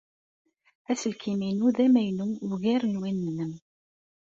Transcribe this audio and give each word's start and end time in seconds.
Aselkim-inu 0.91 1.67
d 1.75 1.77
amaynu 1.85 2.27
ugar 2.51 2.81
n 2.87 2.99
win-nnem. 3.01 3.53